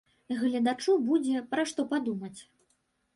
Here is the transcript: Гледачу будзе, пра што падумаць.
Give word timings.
Гледачу 0.37 0.95
будзе, 1.09 1.43
пра 1.51 1.65
што 1.73 1.85
падумаць. 1.91 2.39